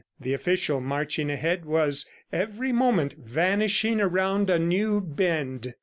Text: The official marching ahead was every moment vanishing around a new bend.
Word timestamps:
The 0.19 0.33
official 0.33 0.81
marching 0.81 1.29
ahead 1.29 1.63
was 1.63 2.07
every 2.33 2.71
moment 2.71 3.13
vanishing 3.19 4.01
around 4.01 4.49
a 4.49 4.57
new 4.57 4.99
bend. 4.99 5.75